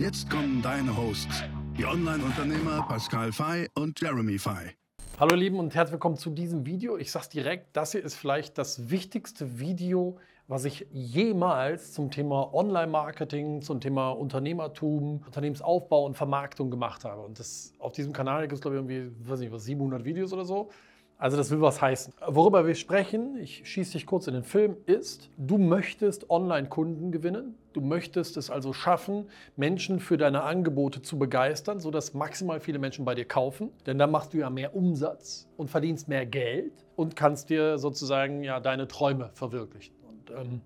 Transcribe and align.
Jetzt 0.00 0.30
kommen 0.30 0.62
deine 0.62 0.96
Hosts, 0.96 1.44
die 1.76 1.84
Online-Unternehmer 1.84 2.86
Pascal 2.88 3.32
Fay 3.32 3.68
und 3.74 4.00
Jeremy 4.00 4.38
Fay. 4.38 4.70
Hallo 5.18 5.36
Lieben 5.36 5.58
und 5.58 5.74
herzlich 5.74 5.92
willkommen 5.92 6.16
zu 6.16 6.30
diesem 6.30 6.64
Video. 6.64 6.96
Ich 6.96 7.12
sage 7.12 7.26
direkt, 7.34 7.76
das 7.76 7.92
hier 7.92 8.02
ist 8.02 8.14
vielleicht 8.14 8.56
das 8.56 8.88
wichtigste 8.88 9.60
Video, 9.60 10.16
was 10.48 10.64
ich 10.64 10.86
jemals 10.90 11.92
zum 11.92 12.10
Thema 12.10 12.54
Online-Marketing, 12.54 13.60
zum 13.60 13.82
Thema 13.82 14.12
Unternehmertum, 14.12 15.22
Unternehmensaufbau 15.26 16.06
und 16.06 16.16
Vermarktung 16.16 16.70
gemacht 16.70 17.04
habe. 17.04 17.20
Und 17.20 17.38
das, 17.38 17.74
auf 17.78 17.92
diesem 17.92 18.14
Kanal 18.14 18.44
gibt 18.44 18.54
es, 18.54 18.62
glaube 18.62 18.76
ich, 18.76 18.82
irgendwie, 18.82 19.28
weiß 19.28 19.40
nicht, 19.40 19.52
was, 19.52 19.64
700 19.64 20.02
Videos 20.06 20.32
oder 20.32 20.46
so. 20.46 20.70
Also 21.20 21.36
das 21.36 21.50
will 21.50 21.60
was 21.60 21.82
heißen. 21.82 22.14
Worüber 22.28 22.66
wir 22.66 22.74
sprechen, 22.74 23.36
ich 23.36 23.68
schieße 23.68 23.92
dich 23.92 24.06
kurz 24.06 24.26
in 24.26 24.32
den 24.32 24.42
Film, 24.42 24.78
ist, 24.86 25.28
du 25.36 25.58
möchtest 25.58 26.30
Online-Kunden 26.30 27.12
gewinnen. 27.12 27.56
Du 27.74 27.82
möchtest 27.82 28.38
es 28.38 28.48
also 28.48 28.72
schaffen, 28.72 29.28
Menschen 29.54 30.00
für 30.00 30.16
deine 30.16 30.44
Angebote 30.44 31.02
zu 31.02 31.18
begeistern, 31.18 31.78
sodass 31.78 32.14
maximal 32.14 32.58
viele 32.58 32.78
Menschen 32.78 33.04
bei 33.04 33.14
dir 33.14 33.26
kaufen. 33.26 33.68
Denn 33.84 33.98
dann 33.98 34.10
machst 34.10 34.32
du 34.32 34.38
ja 34.38 34.48
mehr 34.48 34.74
Umsatz 34.74 35.46
und 35.58 35.68
verdienst 35.68 36.08
mehr 36.08 36.24
Geld 36.24 36.72
und 36.96 37.16
kannst 37.16 37.50
dir 37.50 37.76
sozusagen 37.76 38.42
ja 38.42 38.58
deine 38.58 38.88
Träume 38.88 39.28
verwirklichen. 39.34 39.94
Und 40.08 40.30
ähm, 40.30 40.60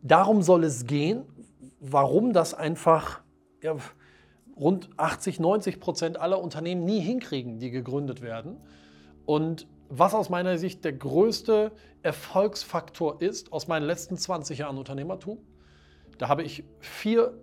darum 0.00 0.42
soll 0.42 0.62
es 0.62 0.86
gehen. 0.86 1.24
Warum 1.80 2.32
das 2.32 2.54
einfach 2.54 3.20
ja, 3.64 3.74
rund 4.56 4.90
80, 4.96 5.40
90 5.40 5.80
Prozent 5.80 6.20
aller 6.20 6.40
Unternehmen 6.40 6.84
nie 6.84 7.00
hinkriegen, 7.00 7.58
die 7.58 7.72
gegründet 7.72 8.22
werden. 8.22 8.58
Und 9.26 9.66
was 9.94 10.14
aus 10.14 10.30
meiner 10.30 10.56
Sicht 10.56 10.86
der 10.86 10.94
größte 10.94 11.70
Erfolgsfaktor 12.02 13.20
ist 13.20 13.52
aus 13.52 13.68
meinen 13.68 13.84
letzten 13.84 14.16
20 14.16 14.58
Jahren 14.58 14.78
Unternehmertum. 14.78 15.38
Da 16.16 16.28
habe 16.28 16.42
ich 16.42 16.64
vier 16.80 17.34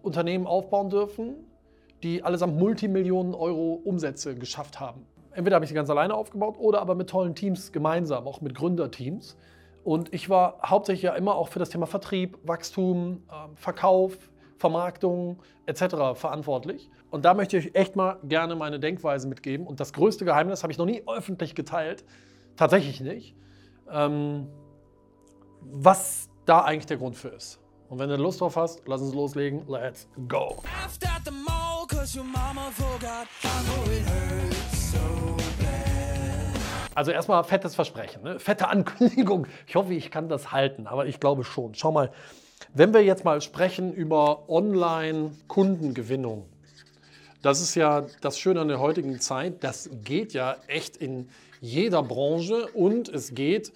Unternehmen 0.00 0.46
aufbauen 0.46 0.88
dürfen, 0.88 1.34
die 2.02 2.22
allesamt 2.22 2.56
Multimillionen 2.58 3.34
Euro 3.34 3.74
Umsätze 3.84 4.34
geschafft 4.34 4.80
haben. 4.80 5.04
Entweder 5.32 5.56
habe 5.56 5.66
ich 5.66 5.68
sie 5.68 5.74
ganz 5.74 5.90
alleine 5.90 6.14
aufgebaut 6.14 6.56
oder 6.58 6.80
aber 6.80 6.94
mit 6.94 7.10
tollen 7.10 7.34
Teams 7.34 7.72
gemeinsam, 7.72 8.26
auch 8.26 8.40
mit 8.40 8.54
Gründerteams. 8.54 9.36
Und 9.84 10.14
ich 10.14 10.30
war 10.30 10.60
hauptsächlich 10.64 11.02
ja 11.02 11.14
immer 11.14 11.34
auch 11.34 11.48
für 11.48 11.58
das 11.58 11.68
Thema 11.68 11.86
Vertrieb, 11.86 12.38
Wachstum, 12.42 13.22
ähm, 13.30 13.54
Verkauf, 13.54 14.16
Vermarktung 14.58 15.38
etc. 15.66 16.14
verantwortlich. 16.14 16.90
Und 17.10 17.24
da 17.24 17.34
möchte 17.34 17.56
ich 17.56 17.74
echt 17.74 17.96
mal 17.96 18.18
gerne 18.24 18.54
meine 18.56 18.78
Denkweise 18.80 19.28
mitgeben. 19.28 19.66
Und 19.66 19.80
das 19.80 19.92
größte 19.92 20.24
Geheimnis 20.24 20.62
habe 20.62 20.72
ich 20.72 20.78
noch 20.78 20.86
nie 20.86 21.02
öffentlich 21.06 21.54
geteilt, 21.54 22.04
tatsächlich 22.56 23.00
nicht, 23.00 23.34
ähm, 23.90 24.48
was 25.62 26.28
da 26.44 26.62
eigentlich 26.62 26.86
der 26.86 26.96
Grund 26.98 27.16
für 27.16 27.28
ist. 27.28 27.60
Und 27.88 27.98
wenn 27.98 28.10
du 28.10 28.16
Lust 28.16 28.40
drauf 28.40 28.56
hast, 28.56 28.82
lass 28.86 29.00
uns 29.00 29.14
loslegen. 29.14 29.66
Let's 29.66 30.08
go. 30.28 30.56
Also 36.94 37.12
erstmal 37.12 37.44
fettes 37.44 37.76
Versprechen, 37.76 38.24
ne? 38.24 38.40
fette 38.40 38.68
Ankündigung. 38.68 39.46
Ich 39.68 39.76
hoffe, 39.76 39.94
ich 39.94 40.10
kann 40.10 40.28
das 40.28 40.50
halten, 40.50 40.88
aber 40.88 41.06
ich 41.06 41.20
glaube 41.20 41.44
schon. 41.44 41.74
Schau 41.74 41.92
mal, 41.92 42.10
wenn 42.74 42.92
wir 42.92 43.02
jetzt 43.02 43.24
mal 43.24 43.40
sprechen 43.40 43.92
über 43.92 44.48
Online-Kundengewinnung, 44.48 46.44
das 47.42 47.60
ist 47.60 47.74
ja 47.74 48.06
das 48.20 48.38
Schöne 48.38 48.60
an 48.60 48.68
der 48.68 48.80
heutigen 48.80 49.20
Zeit, 49.20 49.62
das 49.64 49.90
geht 50.04 50.32
ja 50.32 50.56
echt 50.66 50.96
in 50.96 51.28
jeder 51.60 52.02
Branche 52.02 52.66
und 52.68 53.08
es 53.08 53.34
geht 53.34 53.72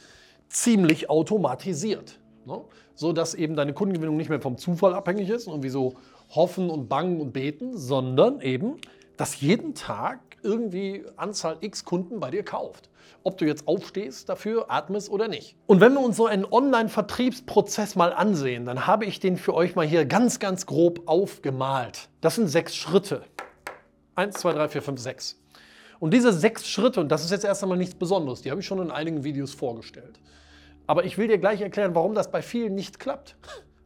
ziemlich 0.48 1.08
automatisiert. 1.10 2.18
Ne? 2.44 2.60
So 2.94 3.12
dass 3.12 3.34
eben 3.34 3.56
deine 3.56 3.72
Kundengewinnung 3.72 4.16
nicht 4.16 4.28
mehr 4.28 4.40
vom 4.40 4.58
Zufall 4.58 4.94
abhängig 4.94 5.30
ist 5.30 5.46
und 5.46 5.62
wie 5.62 5.68
so 5.68 5.94
hoffen 6.30 6.70
und 6.70 6.88
bangen 6.88 7.20
und 7.20 7.32
beten, 7.32 7.76
sondern 7.76 8.40
eben, 8.40 8.76
dass 9.22 9.40
jeden 9.40 9.76
Tag 9.76 10.18
irgendwie 10.42 11.04
Anzahl 11.16 11.56
X 11.60 11.84
Kunden 11.84 12.18
bei 12.18 12.32
dir 12.32 12.44
kauft. 12.44 12.90
Ob 13.22 13.38
du 13.38 13.44
jetzt 13.44 13.68
aufstehst 13.68 14.28
dafür, 14.28 14.64
atmest 14.66 15.08
oder 15.10 15.28
nicht. 15.28 15.54
Und 15.68 15.80
wenn 15.80 15.92
wir 15.92 16.00
uns 16.00 16.16
so 16.16 16.26
einen 16.26 16.44
Online-Vertriebsprozess 16.44 17.94
mal 17.94 18.12
ansehen, 18.12 18.64
dann 18.66 18.88
habe 18.88 19.04
ich 19.04 19.20
den 19.20 19.36
für 19.36 19.54
euch 19.54 19.76
mal 19.76 19.86
hier 19.86 20.06
ganz, 20.06 20.40
ganz 20.40 20.66
grob 20.66 21.02
aufgemalt. 21.06 22.08
Das 22.20 22.34
sind 22.34 22.48
sechs 22.48 22.74
Schritte. 22.74 23.22
Eins, 24.16 24.40
zwei, 24.40 24.54
drei, 24.54 24.68
vier, 24.68 24.82
fünf, 24.82 24.98
sechs. 24.98 25.40
Und 26.00 26.12
diese 26.12 26.32
sechs 26.32 26.66
Schritte, 26.66 26.98
und 26.98 27.08
das 27.08 27.24
ist 27.24 27.30
jetzt 27.30 27.44
erst 27.44 27.62
einmal 27.62 27.78
nichts 27.78 27.94
Besonderes, 27.94 28.42
die 28.42 28.50
habe 28.50 28.60
ich 28.60 28.66
schon 28.66 28.80
in 28.80 28.90
einigen 28.90 29.22
Videos 29.22 29.54
vorgestellt. 29.54 30.18
Aber 30.88 31.04
ich 31.04 31.16
will 31.16 31.28
dir 31.28 31.38
gleich 31.38 31.60
erklären, 31.60 31.94
warum 31.94 32.16
das 32.16 32.32
bei 32.32 32.42
vielen 32.42 32.74
nicht 32.74 32.98
klappt. 32.98 33.36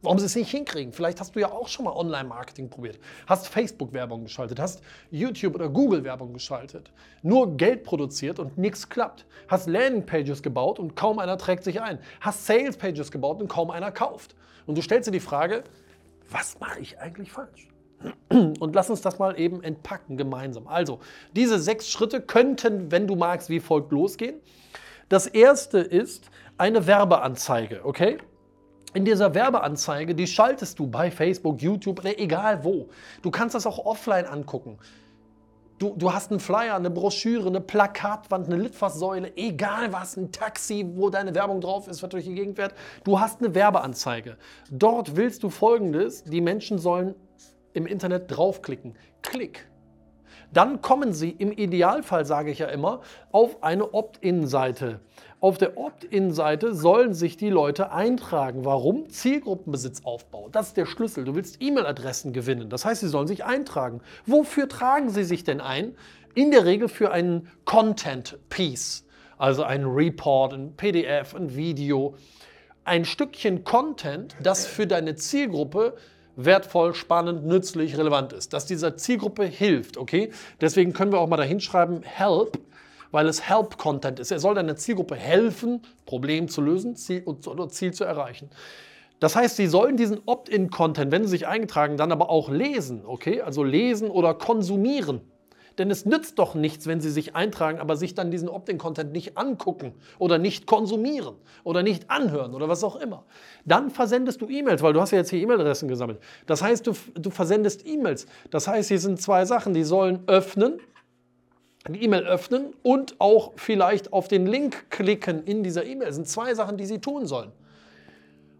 Warum 0.03 0.19
sie 0.19 0.25
es 0.25 0.35
nicht 0.35 0.51
hinkriegen. 0.51 0.93
Vielleicht 0.93 1.19
hast 1.19 1.35
du 1.35 1.39
ja 1.39 1.51
auch 1.51 1.67
schon 1.67 1.85
mal 1.85 1.91
Online-Marketing 1.91 2.69
probiert. 2.69 2.99
Hast 3.25 3.47
Facebook-Werbung 3.47 4.25
geschaltet, 4.25 4.59
hast 4.59 4.81
YouTube- 5.09 5.55
oder 5.55 5.69
Google-Werbung 5.69 6.33
geschaltet. 6.33 6.91
Nur 7.23 7.57
Geld 7.57 7.83
produziert 7.83 8.37
und 8.37 8.57
nichts 8.57 8.89
klappt. 8.89 9.25
Hast 9.47 9.67
Landing-Pages 9.67 10.43
gebaut 10.43 10.77
und 10.77 10.95
kaum 10.95 11.17
einer 11.17 11.37
trägt 11.37 11.63
sich 11.63 11.81
ein. 11.81 11.97
Hast 12.21 12.45
Sales-Pages 12.45 13.11
gebaut 13.11 13.41
und 13.41 13.47
kaum 13.47 13.71
einer 13.71 13.91
kauft. 13.91 14.35
Und 14.67 14.77
du 14.77 14.81
stellst 14.83 15.07
dir 15.07 15.11
die 15.11 15.19
Frage, 15.19 15.63
was 16.29 16.59
mache 16.59 16.79
ich 16.79 16.99
eigentlich 16.99 17.31
falsch? 17.31 17.67
Und 18.29 18.75
lass 18.75 18.89
uns 18.89 19.01
das 19.01 19.17
mal 19.17 19.39
eben 19.39 19.63
entpacken 19.63 20.17
gemeinsam. 20.17 20.67
Also, 20.67 20.99
diese 21.35 21.57
sechs 21.59 21.89
Schritte 21.89 22.21
könnten, 22.21 22.91
wenn 22.91 23.07
du 23.07 23.15
magst, 23.15 23.49
wie 23.49 23.59
folgt 23.59 23.91
losgehen. 23.91 24.39
Das 25.09 25.25
erste 25.25 25.79
ist 25.79 26.29
eine 26.57 26.85
Werbeanzeige, 26.85 27.85
okay? 27.85 28.17
In 28.97 29.05
dieser 29.05 29.35
Werbeanzeige, 29.35 30.15
die 30.15 30.25
schaltest 30.25 30.79
du 30.79 30.87
bei 30.87 31.11
Facebook, 31.11 31.61
YouTube 31.61 31.99
oder 31.99 32.19
egal 32.19 32.63
wo. 32.63 32.89
Du 33.21 33.29
kannst 33.29 33.53
das 33.53 33.67
auch 33.67 33.77
offline 33.85 34.25
angucken. 34.25 34.79
Du, 35.77 35.93
du 35.95 36.11
hast 36.11 36.31
einen 36.31 36.39
Flyer, 36.39 36.75
eine 36.75 36.89
Broschüre, 36.89 37.45
eine 37.45 37.61
Plakatwand, 37.61 38.47
eine 38.47 38.55
Litfaßsäule, 38.55 39.37
egal 39.37 39.93
was, 39.93 40.17
ein 40.17 40.31
Taxi, 40.31 40.83
wo 40.95 41.11
deine 41.11 41.35
Werbung 41.35 41.61
drauf 41.61 41.87
ist, 41.87 42.01
was 42.01 42.09
durch 42.09 42.25
die 42.25 42.33
Gegend 42.33 42.55
fährt. 42.55 42.73
Du 43.03 43.19
hast 43.19 43.39
eine 43.39 43.53
Werbeanzeige. 43.53 44.35
Dort 44.71 45.15
willst 45.15 45.43
du 45.43 45.51
folgendes: 45.51 46.23
Die 46.23 46.41
Menschen 46.41 46.79
sollen 46.79 47.13
im 47.73 47.85
Internet 47.85 48.35
draufklicken. 48.35 48.95
Klick. 49.21 49.67
Dann 50.53 50.81
kommen 50.81 51.13
sie 51.13 51.29
im 51.29 51.51
Idealfall, 51.51 52.25
sage 52.25 52.51
ich 52.51 52.59
ja 52.59 52.67
immer, 52.67 53.01
auf 53.31 53.63
eine 53.63 53.93
Opt-in-Seite. 53.93 54.99
Auf 55.39 55.57
der 55.57 55.77
Opt-in-Seite 55.77 56.73
sollen 56.73 57.13
sich 57.13 57.37
die 57.37 57.49
Leute 57.49 57.91
eintragen. 57.91 58.65
Warum? 58.65 59.09
Zielgruppenbesitzaufbau. 59.09 60.49
Das 60.49 60.69
ist 60.69 60.77
der 60.77 60.85
Schlüssel. 60.85 61.25
Du 61.25 61.35
willst 61.35 61.61
E-Mail-Adressen 61.61 62.33
gewinnen. 62.33 62.69
Das 62.69 62.85
heißt, 62.85 63.01
sie 63.01 63.07
sollen 63.07 63.27
sich 63.27 63.45
eintragen. 63.45 64.01
Wofür 64.25 64.67
tragen 64.67 65.09
sie 65.09 65.23
sich 65.23 65.43
denn 65.43 65.61
ein? 65.61 65.95
In 66.33 66.49
der 66.51 66.65
Regel 66.65 66.87
für 66.87 67.11
einen 67.11 67.49
Content-Piece. 67.65 69.05
Also 69.37 69.63
ein 69.63 69.85
Report, 69.85 70.53
ein 70.53 70.75
PDF, 70.75 71.35
ein 71.35 71.55
Video. 71.55 72.15
Ein 72.83 73.05
Stückchen 73.05 73.63
Content, 73.63 74.35
das 74.41 74.65
für 74.65 74.87
deine 74.87 75.15
Zielgruppe 75.15 75.95
wertvoll, 76.37 76.93
spannend, 76.93 77.45
nützlich, 77.45 77.97
relevant 77.97 78.31
ist, 78.31 78.53
dass 78.53 78.65
dieser 78.65 78.95
Zielgruppe 78.95 79.43
hilft, 79.43 79.97
okay? 79.97 80.31
Deswegen 80.61 80.93
können 80.93 81.11
wir 81.11 81.19
auch 81.19 81.27
mal 81.27 81.35
da 81.35 81.43
hinschreiben, 81.43 82.03
help, 82.03 82.59
weil 83.11 83.27
es 83.27 83.49
Help-Content 83.49 84.19
ist. 84.19 84.31
Er 84.31 84.39
soll 84.39 84.55
deiner 84.55 84.75
Zielgruppe 84.75 85.15
helfen, 85.15 85.81
Problem 86.05 86.47
zu 86.47 86.61
lösen 86.61 86.95
Ziel, 86.95 87.23
oder 87.23 87.67
Ziel 87.69 87.93
zu 87.93 88.03
erreichen. 88.03 88.49
Das 89.19 89.35
heißt, 89.35 89.55
sie 89.55 89.67
sollen 89.67 89.97
diesen 89.97 90.19
Opt-in-Content, 90.25 91.11
wenn 91.11 91.23
sie 91.23 91.29
sich 91.29 91.47
eingetragen, 91.47 91.97
dann 91.97 92.11
aber 92.11 92.29
auch 92.29 92.49
lesen, 92.49 93.03
okay? 93.05 93.41
Also 93.41 93.63
lesen 93.63 94.11
oder 94.11 94.35
konsumieren. 94.35 95.21
Denn 95.77 95.91
es 95.91 96.05
nützt 96.05 96.39
doch 96.39 96.55
nichts, 96.55 96.87
wenn 96.87 97.01
Sie 97.01 97.11
sich 97.11 97.35
eintragen, 97.35 97.79
aber 97.79 97.95
sich 97.95 98.15
dann 98.15 98.31
diesen 98.31 98.49
Opt-in-Content 98.49 99.11
nicht 99.11 99.37
angucken 99.37 99.93
oder 100.17 100.37
nicht 100.37 100.65
konsumieren 100.65 101.35
oder 101.63 101.83
nicht 101.83 102.09
anhören 102.09 102.55
oder 102.55 102.67
was 102.67 102.83
auch 102.83 102.95
immer. 102.95 103.25
Dann 103.65 103.91
versendest 103.91 104.41
du 104.41 104.49
E-Mails, 104.49 104.81
weil 104.81 104.93
du 104.93 105.01
hast 105.01 105.11
ja 105.11 105.19
jetzt 105.19 105.29
hier 105.29 105.41
E-Mail-Adressen 105.41 105.87
gesammelt. 105.87 106.19
Das 106.47 106.61
heißt, 106.61 106.87
du, 106.87 106.93
du 107.13 107.29
versendest 107.29 107.85
E-Mails. 107.85 108.25
Das 108.49 108.67
heißt, 108.67 108.89
hier 108.89 108.99
sind 108.99 109.21
zwei 109.21 109.45
Sachen, 109.45 109.73
die 109.73 109.83
sollen 109.83 110.23
öffnen 110.27 110.79
die 111.89 112.03
E-Mail 112.03 112.23
öffnen 112.23 112.73
und 112.83 113.15
auch 113.19 113.53
vielleicht 113.55 114.11
auf 114.11 114.27
den 114.27 114.45
Link 114.45 114.89
klicken 114.89 115.43
in 115.45 115.63
dieser 115.63 115.85
E-Mail. 115.85 116.07
Das 116.07 116.15
sind 116.15 116.27
zwei 116.27 116.53
Sachen, 116.53 116.75
die 116.75 116.85
Sie 116.85 116.99
tun 116.99 117.25
sollen. 117.25 117.51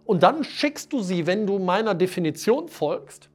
Und 0.05 0.23
dann 0.23 0.43
schickst 0.45 0.93
du 0.93 1.01
sie, 1.01 1.27
wenn 1.27 1.45
du 1.45 1.59
meiner 1.59 1.93
Definition 1.93 2.69
folgst, 2.69 3.29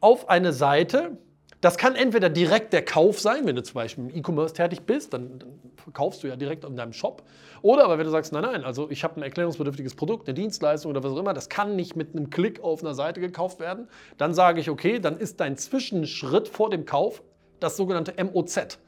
auf 0.00 0.28
eine 0.28 0.52
Seite, 0.52 1.16
Das 1.60 1.76
kann 1.76 1.96
entweder 1.96 2.28
direkt 2.28 2.72
der 2.72 2.84
Kauf 2.84 3.18
sein, 3.18 3.44
wenn 3.44 3.56
du 3.56 3.62
zum 3.64 3.74
Beispiel 3.74 4.04
im 4.04 4.16
E-Commerce 4.16 4.54
tätig 4.54 4.82
bist, 4.82 5.12
dann, 5.12 5.40
dann 5.40 5.58
verkaufst 5.76 6.22
du 6.22 6.28
ja 6.28 6.36
direkt 6.36 6.64
in 6.64 6.76
deinem 6.76 6.92
Shop. 6.92 7.24
Oder 7.62 7.84
aber 7.84 7.98
wenn 7.98 8.04
du 8.04 8.10
sagst, 8.10 8.32
nein, 8.32 8.42
nein, 8.42 8.64
also 8.64 8.88
ich 8.90 9.02
habe 9.02 9.16
ein 9.16 9.22
erklärungsbedürftiges 9.22 9.96
Produkt, 9.96 10.28
eine 10.28 10.34
Dienstleistung 10.34 10.90
oder 10.90 11.02
was 11.02 11.12
auch 11.12 11.18
immer, 11.18 11.34
das 11.34 11.48
kann 11.48 11.74
nicht 11.74 11.96
mit 11.96 12.14
einem 12.14 12.30
Klick 12.30 12.62
auf 12.62 12.82
einer 12.84 12.94
Seite 12.94 13.20
gekauft 13.20 13.58
werden, 13.58 13.88
dann 14.18 14.34
sage 14.34 14.60
ich, 14.60 14.70
okay, 14.70 15.00
dann 15.00 15.18
ist 15.18 15.40
dein 15.40 15.56
Zwischenschritt 15.56 16.46
vor 16.46 16.70
dem 16.70 16.84
Kauf 16.84 17.22
das 17.58 17.76
sogenannte 17.76 18.14
MOZ, 18.22 18.78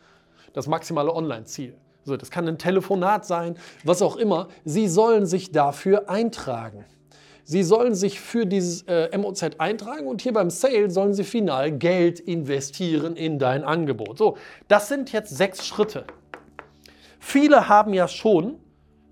das 0.53 0.69
maximale 0.69 1.13
Online-Ziel. 1.13 1.75
So, 2.05 2.17
das 2.17 2.31
kann 2.31 2.47
ein 2.47 2.59
Telefonat 2.59 3.27
sein, 3.27 3.57
was 3.83 4.01
auch 4.01 4.17
immer. 4.17 4.49
Sie 4.65 4.87
sollen 4.87 5.27
sich 5.27 5.51
dafür 5.51 6.09
eintragen. 6.09 6.85
Sie 7.51 7.65
sollen 7.65 7.97
sich 7.97 8.21
für 8.21 8.47
dieses 8.47 8.83
äh, 8.83 9.19
MOZ 9.19 9.43
eintragen 9.59 10.07
und 10.07 10.23
hier 10.23 10.33
beim 10.33 10.51
Sale 10.51 10.89
sollen 10.89 11.15
Sie 11.15 11.25
final 11.25 11.73
Geld 11.73 12.21
investieren 12.21 13.17
in 13.17 13.41
dein 13.41 13.65
Angebot. 13.65 14.19
So, 14.19 14.37
das 14.69 14.87
sind 14.87 15.11
jetzt 15.11 15.37
sechs 15.37 15.67
Schritte. 15.67 16.05
Viele 17.19 17.69
haben 17.69 17.93
ja 17.93 18.07
schon 18.07 18.61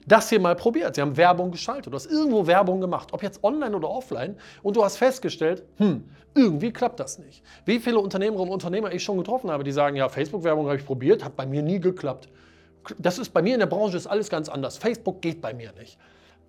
das 0.06 0.28
hier 0.28 0.38
mal 0.38 0.54
probiert. 0.54 0.94
Sie 0.94 1.00
haben 1.00 1.16
Werbung 1.16 1.50
geschaltet. 1.50 1.92
Du 1.92 1.96
hast 1.96 2.06
irgendwo 2.06 2.46
Werbung 2.46 2.80
gemacht, 2.80 3.08
ob 3.10 3.24
jetzt 3.24 3.42
online 3.42 3.74
oder 3.74 3.90
offline, 3.90 4.36
und 4.62 4.76
du 4.76 4.84
hast 4.84 4.98
festgestellt, 4.98 5.64
hm, 5.78 6.04
irgendwie 6.36 6.72
klappt 6.72 7.00
das 7.00 7.18
nicht. 7.18 7.42
Wie 7.64 7.80
viele 7.80 7.98
Unternehmerinnen 7.98 8.50
und 8.50 8.54
Unternehmer 8.54 8.92
ich 8.92 9.02
schon 9.02 9.18
getroffen 9.18 9.50
habe, 9.50 9.64
die 9.64 9.72
sagen, 9.72 9.96
ja, 9.96 10.08
Facebook-Werbung 10.08 10.66
habe 10.66 10.76
ich 10.76 10.86
probiert, 10.86 11.24
hat 11.24 11.34
bei 11.34 11.44
mir 11.44 11.64
nie 11.64 11.80
geklappt. 11.80 12.28
Das 12.98 13.18
ist 13.18 13.30
bei 13.30 13.42
mir 13.42 13.54
in 13.54 13.60
der 13.60 13.66
Branche 13.66 13.96
ist 13.96 14.06
alles 14.06 14.30
ganz 14.30 14.48
anders. 14.48 14.78
Facebook 14.78 15.22
geht 15.22 15.40
bei 15.40 15.52
mir 15.52 15.72
nicht. 15.72 15.98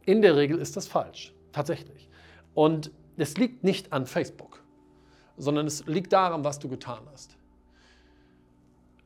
In 0.06 0.21
der 0.21 0.36
Regel 0.36 0.59
ist 0.59 0.77
das 0.77 0.86
falsch. 0.86 1.33
Tatsächlich. 1.51 2.10
Und 2.54 2.92
es 3.18 3.38
liegt 3.38 3.63
nicht 3.63 3.92
an 3.92 4.06
Facebook, 4.06 4.63
sondern 5.38 5.68
es 5.68 5.86
liegt 5.88 6.13
daran, 6.13 6.44
was 6.44 6.60
du 6.60 6.69
getan 6.69 7.01
hast. 7.12 7.36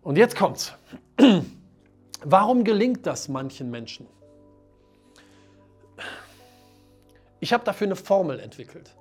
Und 0.02 0.18
jetzt 0.18 0.36
kommt's. 0.36 0.74
Warum 2.24 2.64
gelingt 2.64 3.06
das 3.06 3.28
manchen 3.28 3.70
Menschen? 3.70 4.08
Ich 7.40 7.52
habe 7.52 7.64
dafür 7.66 7.88
eine 7.88 7.96
Formel 7.96 8.40
entwickelt. 8.40 8.96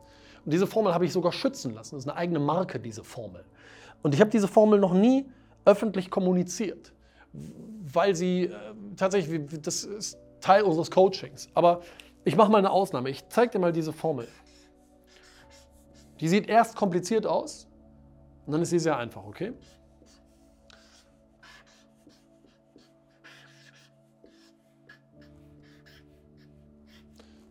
Und 0.44 0.52
diese 0.52 0.66
Formel 0.66 0.92
habe 0.92 1.04
ich 1.04 1.12
sogar 1.12 1.32
schützen 1.32 1.74
lassen. 1.74 1.94
Das 1.94 2.04
ist 2.04 2.10
eine 2.10 2.18
eigene 2.18 2.40
Marke, 2.40 2.80
diese 2.80 3.04
Formel. 3.04 3.44
Und 4.02 4.14
ich 4.14 4.20
habe 4.20 4.30
diese 4.30 4.48
Formel 4.48 4.80
noch 4.80 4.92
nie 4.92 5.26
öffentlich 5.64 6.10
kommuniziert, 6.10 6.92
weil 7.32 8.16
sie 8.16 8.46
äh, 8.46 8.52
tatsächlich, 8.96 9.40
das 9.62 9.84
ist 9.84 10.18
Teil 10.40 10.64
unseres 10.64 10.90
Coachings. 10.90 11.48
Aber 11.54 11.82
ich 12.24 12.36
mache 12.36 12.50
mal 12.50 12.58
eine 12.58 12.70
Ausnahme. 12.70 13.10
Ich 13.10 13.28
zeige 13.28 13.52
dir 13.52 13.58
mal 13.58 13.72
diese 13.72 13.92
Formel. 13.92 14.28
Die 16.20 16.28
sieht 16.28 16.48
erst 16.48 16.76
kompliziert 16.76 17.26
aus 17.26 17.66
und 18.46 18.52
dann 18.52 18.62
ist 18.62 18.70
sie 18.70 18.78
sehr 18.78 18.96
einfach, 18.96 19.24
okay? 19.24 19.52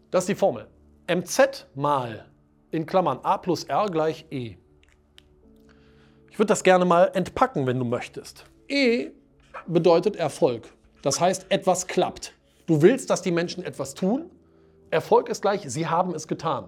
Das 0.09 0.23
ist 0.23 0.29
die 0.29 0.35
Formel. 0.35 0.67
mz 1.07 1.67
mal 1.75 2.25
in 2.71 2.85
Klammern 2.85 3.19
a 3.23 3.37
plus 3.37 3.65
r 3.65 3.87
gleich 3.87 4.25
e. 4.29 4.55
Ich 6.29 6.39
würde 6.39 6.47
das 6.47 6.63
gerne 6.63 6.85
mal 6.85 7.11
entpacken, 7.13 7.67
wenn 7.67 7.77
du 7.77 7.85
möchtest. 7.85 8.45
E 8.69 9.11
bedeutet 9.67 10.15
Erfolg. 10.15 10.73
Das 11.01 11.19
heißt, 11.19 11.47
etwas 11.49 11.87
klappt. 11.87 12.33
Du 12.67 12.81
willst, 12.81 13.09
dass 13.09 13.21
die 13.21 13.31
Menschen 13.31 13.63
etwas 13.63 13.93
tun 13.93 14.29
Erfolg 14.91 15.29
ist 15.29 15.41
gleich, 15.41 15.63
Sie 15.65 15.87
haben 15.87 16.13
es 16.13 16.27
getan. 16.27 16.67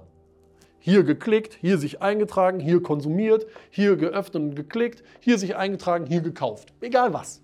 Hier 0.79 1.03
geklickt, 1.03 1.57
hier 1.61 1.77
sich 1.77 2.01
eingetragen, 2.01 2.59
hier 2.59 2.81
konsumiert, 2.81 3.45
hier 3.69 3.95
geöffnet 3.95 4.43
und 4.43 4.55
geklickt, 4.55 5.03
hier 5.19 5.37
sich 5.37 5.55
eingetragen, 5.55 6.05
hier 6.05 6.21
gekauft. 6.21 6.73
Egal 6.81 7.13
was. 7.13 7.41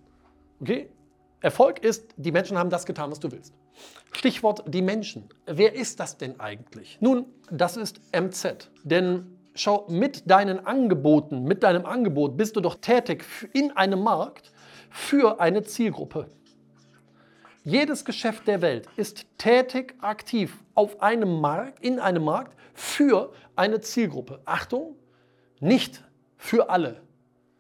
Okay? 0.62 0.90
Erfolg 1.42 1.80
ist, 1.80 2.14
die 2.18 2.32
Menschen 2.32 2.58
haben 2.58 2.70
das 2.70 2.86
getan, 2.86 3.12
was 3.12 3.20
du 3.20 3.32
willst. 3.32 3.54
Stichwort 4.12 4.64
die 4.68 4.82
Menschen. 4.82 5.30
Wer 5.46 5.74
ist 5.74 6.00
das 6.00 6.18
denn 6.18 6.40
eigentlich? 6.40 6.98
Nun, 7.00 7.26
das 7.50 7.78
ist 7.78 8.02
MZ. 8.14 8.70
Denn 8.84 9.38
schau, 9.56 9.86
mit 9.90 10.30
deinen 10.30 10.66
Angeboten, 10.66 11.44
mit 11.44 11.64
deinem 11.64 11.86
Angebot 11.86 12.36
bist 12.36 12.56
du 12.56 12.62
doch 12.62 12.76
tätig 12.76 13.24
in 13.54 13.72
einem 13.72 14.02
Markt 14.02 14.52
für 14.90 15.40
eine 15.40 15.64
Zielgruppe. 15.64 16.28
Jedes 17.64 18.06
Geschäft 18.06 18.48
der 18.48 18.62
Welt 18.62 18.88
ist 18.96 19.26
tätig 19.38 19.96
aktiv 20.00 20.58
auf 20.76 21.02
einem 21.02 21.42
Markt, 21.42 21.84
in 21.84 22.00
einem 22.00 22.24
Markt 22.24 22.56
für 22.74 23.34
eine 23.56 23.82
Zielgruppe. 23.82 24.42
Achtung, 24.46 24.96
nicht 25.60 26.04
für 26.38 26.70
alle. 26.70 27.02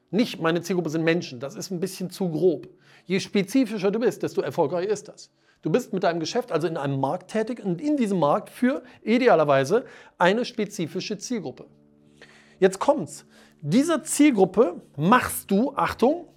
Nicht 0.09 0.41
meine 0.41 0.61
Zielgruppe 0.61 0.89
sind 0.89 1.03
Menschen, 1.03 1.39
das 1.39 1.55
ist 1.55 1.69
ein 1.69 1.81
bisschen 1.81 2.09
zu 2.09 2.29
grob. 2.29 2.69
Je 3.05 3.19
spezifischer 3.19 3.91
du 3.91 3.99
bist, 3.99 4.23
desto 4.23 4.41
erfolgreicher 4.41 4.89
ist 4.89 5.09
das. 5.09 5.31
Du 5.61 5.69
bist 5.69 5.91
mit 5.91 6.03
deinem 6.03 6.21
Geschäft 6.21 6.53
also 6.53 6.67
in 6.67 6.77
einem 6.77 6.99
Markt 6.99 7.31
tätig 7.31 7.63
und 7.63 7.81
in 7.81 7.97
diesem 7.97 8.19
Markt 8.19 8.49
für 8.49 8.83
idealerweise 9.03 9.85
eine 10.17 10.45
spezifische 10.45 11.17
Zielgruppe. 11.17 11.65
Jetzt 12.59 12.79
kommt's. 12.79 13.25
Dieser 13.61 14.03
Zielgruppe 14.03 14.81
machst 14.95 15.51
du, 15.51 15.73
Achtung, 15.75 16.29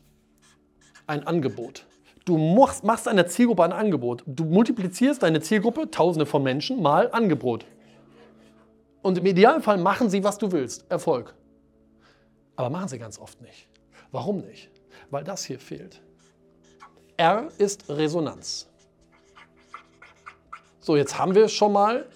ein 1.06 1.24
Angebot. 1.24 1.86
Du 2.24 2.38
machst, 2.38 2.84
machst 2.84 3.08
einer 3.08 3.26
Zielgruppe 3.26 3.64
ein 3.64 3.72
Angebot. 3.72 4.22
Du 4.26 4.44
multiplizierst 4.44 5.22
deine 5.22 5.40
Zielgruppe, 5.40 5.90
tausende 5.90 6.26
von 6.26 6.42
Menschen, 6.42 6.80
mal 6.80 7.10
Angebot. 7.10 7.66
Und 9.02 9.18
im 9.18 9.26
Idealfall 9.26 9.78
machen 9.78 10.08
sie, 10.08 10.22
was 10.22 10.38
du 10.38 10.52
willst. 10.52 10.88
Erfolg. 10.88 11.34
Aber 12.54 12.70
machen 12.70 12.88
sie 12.88 12.98
ganz 12.98 13.18
oft 13.18 13.40
nicht. 13.40 13.68
Warum 14.12 14.38
nicht? 14.42 14.70
Weil 15.10 15.24
das 15.24 15.44
hier 15.44 15.58
fehlt. 15.58 16.00
R 17.16 17.48
ist 17.58 17.88
Resonanz. 17.88 18.68
So, 20.80 20.96
jetzt 20.96 21.18
haben 21.18 21.34
wir 21.34 21.48
schon 21.48 21.72
mal 21.72 22.06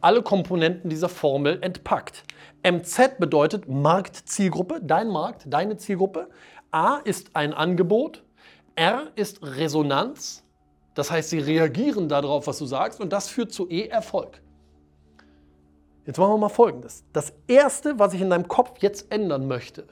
alle 0.00 0.22
Komponenten 0.22 0.90
dieser 0.90 1.08
Formel 1.08 1.58
entpackt. 1.62 2.22
MZ 2.62 3.18
bedeutet 3.18 3.68
Marktzielgruppe, 3.68 4.80
dein 4.82 5.08
Markt, 5.08 5.44
deine 5.46 5.76
Zielgruppe. 5.76 6.28
A 6.70 6.98
ist 6.98 7.30
ein 7.34 7.52
Angebot. 7.52 8.22
R 8.76 9.10
ist 9.16 9.42
Resonanz, 9.42 10.44
das 10.94 11.10
heißt, 11.10 11.30
sie 11.30 11.38
reagieren 11.38 12.08
darauf, 12.08 12.46
was 12.46 12.58
du 12.58 12.66
sagst, 12.66 13.00
und 13.00 13.12
das 13.12 13.28
führt 13.28 13.52
zu 13.52 13.68
E 13.68 13.88
Erfolg. 13.88 14.42
Jetzt 16.04 16.18
machen 16.18 16.34
wir 16.34 16.38
mal 16.38 16.48
Folgendes. 16.48 17.04
Das 17.12 17.32
Erste, 17.48 17.98
was 17.98 18.14
ich 18.14 18.20
in 18.20 18.30
deinem 18.30 18.46
Kopf 18.46 18.80
jetzt 18.80 19.10
ändern 19.10 19.48
möchte, 19.48 19.88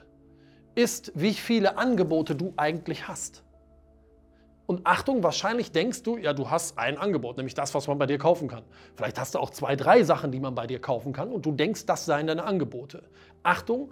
ist, 0.75 1.11
wie 1.15 1.33
viele 1.33 1.77
Angebote 1.77 2.35
du 2.35 2.53
eigentlich 2.57 3.07
hast. 3.07 3.43
Und 4.67 4.81
Achtung, 4.85 5.23
wahrscheinlich 5.23 5.71
denkst 5.71 6.03
du, 6.03 6.17
ja, 6.17 6.33
du 6.33 6.49
hast 6.49 6.77
ein 6.79 6.97
Angebot, 6.97 7.37
nämlich 7.37 7.53
das, 7.53 7.73
was 7.75 7.87
man 7.87 7.97
bei 7.97 8.05
dir 8.05 8.17
kaufen 8.17 8.47
kann. 8.47 8.63
Vielleicht 8.95 9.19
hast 9.19 9.35
du 9.35 9.39
auch 9.39 9.49
zwei, 9.51 9.75
drei 9.75 10.03
Sachen, 10.03 10.31
die 10.31 10.39
man 10.39 10.55
bei 10.55 10.67
dir 10.67 10.79
kaufen 10.79 11.13
kann 11.13 11.31
und 11.31 11.45
du 11.45 11.51
denkst, 11.51 11.85
das 11.85 12.05
seien 12.05 12.27
deine 12.27 12.43
Angebote. 12.43 13.03
Achtung, 13.43 13.91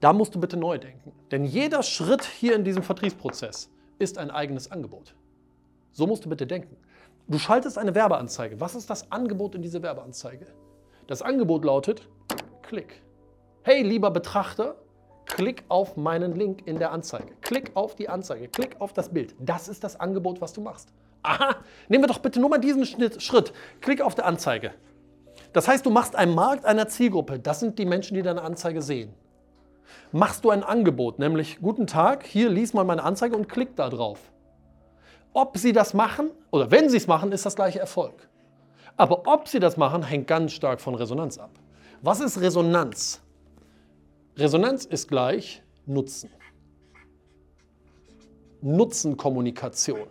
da 0.00 0.12
musst 0.12 0.34
du 0.34 0.40
bitte 0.40 0.56
neu 0.56 0.78
denken. 0.78 1.12
Denn 1.30 1.44
jeder 1.44 1.82
Schritt 1.82 2.24
hier 2.24 2.56
in 2.56 2.64
diesem 2.64 2.82
Vertriebsprozess 2.82 3.70
ist 3.98 4.18
ein 4.18 4.30
eigenes 4.30 4.70
Angebot. 4.70 5.14
So 5.92 6.06
musst 6.06 6.24
du 6.24 6.28
bitte 6.28 6.46
denken. 6.46 6.76
Du 7.28 7.38
schaltest 7.38 7.78
eine 7.78 7.94
Werbeanzeige. 7.94 8.60
Was 8.60 8.74
ist 8.74 8.90
das 8.90 9.10
Angebot 9.10 9.54
in 9.54 9.62
dieser 9.62 9.82
Werbeanzeige? 9.82 10.46
Das 11.06 11.22
Angebot 11.22 11.64
lautet, 11.64 12.08
klick. 12.62 13.02
Hey, 13.62 13.82
lieber 13.82 14.10
Betrachter, 14.10 14.76
klick 15.24 15.64
auf 15.68 15.96
meinen 15.96 16.34
Link 16.34 16.66
in 16.66 16.78
der 16.78 16.92
Anzeige. 16.92 17.32
Klick 17.40 17.72
auf 17.74 17.96
die 17.96 18.08
Anzeige, 18.08 18.48
klick 18.48 18.80
auf 18.80 18.92
das 18.92 19.08
Bild. 19.08 19.34
Das 19.40 19.68
ist 19.68 19.82
das 19.82 19.98
Angebot, 19.98 20.40
was 20.40 20.52
du 20.52 20.60
machst. 20.60 20.92
Aha, 21.22 21.56
nehmen 21.88 22.04
wir 22.04 22.08
doch 22.08 22.20
bitte 22.20 22.38
nur 22.38 22.50
mal 22.50 22.58
diesen 22.58 22.86
Schritt. 22.86 23.52
Klick 23.80 24.00
auf 24.00 24.14
die 24.14 24.22
Anzeige. 24.22 24.72
Das 25.52 25.66
heißt, 25.66 25.84
du 25.84 25.90
machst 25.90 26.14
einen 26.14 26.34
Markt 26.34 26.64
einer 26.64 26.86
Zielgruppe. 26.86 27.38
Das 27.40 27.60
sind 27.60 27.78
die 27.78 27.86
Menschen, 27.86 28.14
die 28.14 28.22
deine 28.22 28.42
Anzeige 28.42 28.82
sehen 28.82 29.14
machst 30.12 30.44
du 30.44 30.50
ein 30.50 30.62
Angebot, 30.62 31.18
nämlich 31.18 31.60
guten 31.60 31.86
Tag, 31.86 32.24
hier 32.24 32.48
lies 32.48 32.74
mal 32.74 32.84
meine 32.84 33.02
Anzeige 33.02 33.36
und 33.36 33.48
klick 33.48 33.76
da 33.76 33.88
drauf. 33.88 34.20
Ob 35.32 35.58
sie 35.58 35.72
das 35.72 35.94
machen 35.94 36.30
oder 36.50 36.70
wenn 36.70 36.88
sie 36.88 36.96
es 36.96 37.06
machen, 37.06 37.32
ist 37.32 37.44
das 37.44 37.56
gleiche 37.56 37.78
Erfolg. 37.78 38.28
Aber 38.96 39.26
ob 39.26 39.48
sie 39.48 39.60
das 39.60 39.76
machen, 39.76 40.02
hängt 40.02 40.26
ganz 40.26 40.52
stark 40.52 40.80
von 40.80 40.94
Resonanz 40.94 41.38
ab. 41.38 41.50
Was 42.02 42.20
ist 42.20 42.40
Resonanz? 42.40 43.20
Resonanz 44.36 44.84
ist 44.84 45.08
gleich 45.08 45.62
Nutzen. 45.84 46.30
Nutzenkommunikation. 48.62 50.08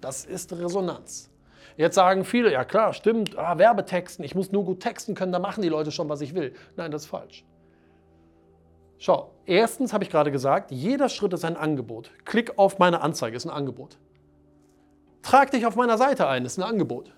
Das 0.00 0.24
ist 0.24 0.52
Resonanz. 0.52 1.30
Jetzt 1.76 1.94
sagen 1.94 2.24
viele, 2.24 2.52
ja 2.52 2.64
klar, 2.64 2.92
stimmt, 2.92 3.38
ah, 3.38 3.56
Werbetexten, 3.56 4.24
ich 4.24 4.34
muss 4.34 4.52
nur 4.52 4.64
gut 4.64 4.80
texten 4.80 5.14
können, 5.14 5.32
da 5.32 5.38
machen 5.38 5.62
die 5.62 5.68
Leute 5.68 5.90
schon, 5.90 6.08
was 6.08 6.20
ich 6.20 6.34
will. 6.34 6.54
Nein, 6.76 6.90
das 6.90 7.02
ist 7.02 7.08
falsch. 7.08 7.44
Schau, 8.98 9.32
erstens 9.46 9.92
habe 9.92 10.02
ich 10.02 10.10
gerade 10.10 10.32
gesagt, 10.32 10.72
jeder 10.72 11.08
Schritt 11.08 11.32
ist 11.32 11.44
ein 11.44 11.56
Angebot. 11.56 12.10
Klick 12.24 12.58
auf 12.58 12.78
meine 12.78 13.00
Anzeige, 13.00 13.36
ist 13.36 13.46
ein 13.46 13.50
Angebot. 13.50 13.98
Trag 15.22 15.50
dich 15.52 15.66
auf 15.66 15.76
meiner 15.76 15.96
Seite 15.98 16.26
ein, 16.26 16.44
ist 16.44 16.58
ein 16.58 16.64
Angebot. 16.64 17.14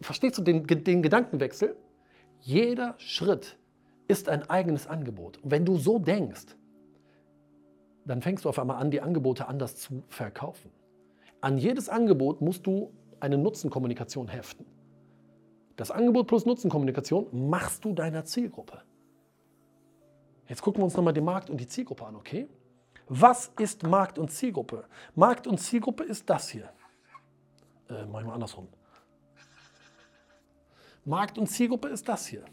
Verstehst 0.00 0.38
du 0.38 0.42
den, 0.42 0.66
den 0.66 1.02
Gedankenwechsel? 1.02 1.76
Jeder 2.40 2.94
Schritt 2.98 3.56
ist 4.08 4.28
ein 4.28 4.48
eigenes 4.50 4.88
Angebot. 4.88 5.38
Und 5.38 5.50
wenn 5.52 5.64
du 5.64 5.76
so 5.76 6.00
denkst, 6.00 6.56
dann 8.04 8.22
fängst 8.22 8.44
du 8.44 8.48
auf 8.48 8.58
einmal 8.58 8.78
an, 8.78 8.90
die 8.90 9.00
Angebote 9.00 9.46
anders 9.46 9.76
zu 9.76 10.02
verkaufen. 10.08 10.70
An 11.40 11.58
jedes 11.58 11.88
Angebot 11.88 12.40
musst 12.40 12.66
du 12.66 12.90
eine 13.20 13.38
Nutzenkommunikation 13.38 14.28
heften. 14.28 14.66
Das 15.76 15.92
Angebot 15.92 16.26
plus 16.26 16.44
Nutzenkommunikation 16.44 17.28
machst 17.48 17.84
du 17.84 17.92
deiner 17.92 18.24
Zielgruppe. 18.24 18.82
Jetzt 20.48 20.62
gucken 20.62 20.80
wir 20.80 20.84
uns 20.84 20.96
nochmal 20.96 21.12
den 21.12 21.24
Markt 21.24 21.50
und 21.50 21.58
die 21.58 21.66
Zielgruppe 21.66 22.06
an, 22.06 22.16
okay? 22.16 22.48
Was 23.08 23.52
ist 23.58 23.82
Markt 23.82 24.18
und 24.18 24.30
Zielgruppe? 24.30 24.84
Markt 25.14 25.46
und 25.46 25.58
Zielgruppe 25.58 26.04
ist 26.04 26.28
das 26.28 26.48
hier. 26.48 26.70
Äh, 27.88 28.06
mach 28.06 28.20
ich 28.20 28.26
mal 28.26 28.34
andersrum. 28.34 28.68
Markt 31.04 31.38
und 31.38 31.46
Zielgruppe 31.46 31.88
ist 31.88 32.08
das 32.08 32.26
hier. 32.26 32.44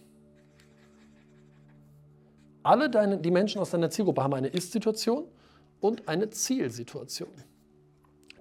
Alle 2.63 2.89
deine, 2.89 3.17
die 3.17 3.31
Menschen 3.31 3.61
aus 3.61 3.71
deiner 3.71 3.89
Zielgruppe 3.89 4.23
haben 4.23 4.33
eine 4.33 4.47
Ist-Situation 4.47 5.25
und 5.81 6.07
eine 6.07 6.29
Zielsituation. 6.29 7.33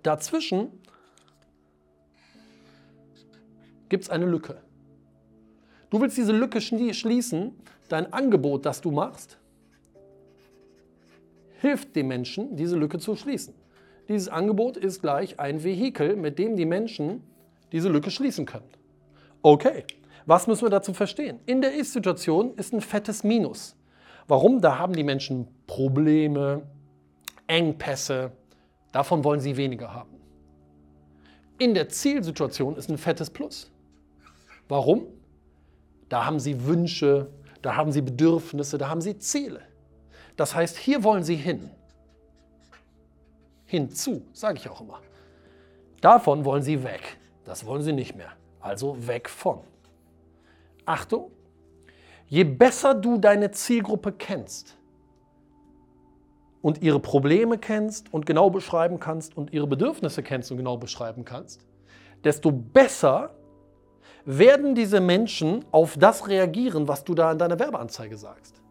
Dazwischen 0.03 0.81
gibt 3.89 4.05
es 4.05 4.11
eine 4.11 4.27
Lücke. 4.27 4.63
Du 5.91 6.01
willst 6.01 6.17
diese 6.17 6.33
Lücke 6.33 6.61
schließen, 6.61 7.61
dein 7.89 8.13
Angebot, 8.13 8.67
das 8.67 8.81
du 8.81 8.91
machst, 8.91 9.39
hilft 11.61 11.97
dem 11.97 12.09
Menschen, 12.09 12.57
diese 12.57 12.77
Lücke 12.77 12.99
zu 12.99 13.17
schließen. 13.17 13.55
Dieses 14.09 14.29
Angebot 14.29 14.77
ist 14.77 15.01
gleich 15.01 15.41
ein 15.41 15.65
Vehikel, 15.65 16.17
mit 16.17 16.39
dem 16.39 16.57
die 16.57 16.67
Menschen 16.67 17.23
diese 17.73 17.89
Lücke 17.89 18.11
schließen 18.11 18.47
können. 18.47 18.69
Okay, 19.43 19.85
was 20.27 20.47
müssen 20.47 20.63
wir 20.63 20.71
dazu 20.71 20.93
verstehen? 20.93 21.41
In 21.47 21.61
der 21.61 21.75
Ist-Situation 21.75 22.55
ist 22.57 22.73
ein 22.73 22.81
fettes 22.81 23.25
Minus. 23.25 23.77
Warum? 24.27 24.61
Da 24.61 24.79
haben 24.79 24.95
die 24.95 25.05
Menschen 25.05 25.49
Probleme, 25.67 26.63
Engpässe. 27.47 28.33
Davon 28.93 29.25
wollen 29.25 29.41
sie 29.41 29.57
weniger 29.57 29.93
haben. 29.93 30.11
In 31.59 31.75
der 31.75 31.89
Zielsituation 31.89 32.77
ist 32.77 32.91
ein 32.91 32.99
fettes 32.99 33.31
Plus. 33.31 33.71
Warum? 34.69 35.07
Da 36.09 36.25
haben 36.25 36.41
sie 36.41 36.65
Wünsche, 36.65 37.29
da 37.63 37.77
haben 37.77 37.93
sie 37.93 38.03
Bedürfnisse, 38.03 38.79
da 38.79 38.89
haben 38.89 39.01
sie 39.01 39.19
Ziele. 39.19 39.61
Das 40.37 40.55
heißt, 40.55 40.77
hier 40.77 41.05
wollen 41.05 41.23
sie 41.23 41.37
hin. 41.37 41.71
Hinzu, 43.67 44.23
sage 44.33 44.59
ich 44.59 44.69
auch 44.69 44.81
immer. 44.81 45.01
Davon 46.01 46.45
wollen 46.45 46.63
sie 46.63 46.83
weg. 46.83 47.17
Das 47.45 47.67
wollen 47.67 47.83
sie 47.83 47.93
nicht 47.93 48.15
mehr. 48.17 48.33
Also 48.61 49.07
weg 49.07 49.29
von. 49.29 49.61
Achtung, 50.87 51.31
je 52.27 52.45
besser 52.45 52.95
du 52.95 53.19
deine 53.19 53.51
Zielgruppe 53.51 54.13
kennst 54.13 54.77
und 56.63 56.83
ihre 56.83 57.01
Probleme 57.01 57.59
kennst 57.59 58.13
und 58.13 58.27
genau 58.27 58.51
beschreiben 58.51 58.99
kannst 59.01 59.37
und 59.37 59.53
ihre 59.53 59.67
Bedürfnisse 59.67 60.23
kennst 60.23 60.51
und 60.51 60.57
genau 60.57 60.77
beschreiben 60.77 61.25
kannst, 61.25 61.65
desto 62.23 62.51
besser 62.51 63.35
werden 64.25 64.75
diese 64.75 65.01
Menschen 65.01 65.65
auf 65.71 65.97
das 65.99 66.29
reagieren, 66.29 66.89
was 66.89 67.05
du 67.05 67.15
da 67.15 67.33
in 67.33 67.39
deiner 67.39 67.59
Werbeanzeige 67.59 68.17
sagst. 68.17 68.64